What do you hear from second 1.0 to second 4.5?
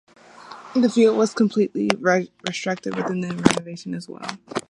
was completely restructured within the renovation as well.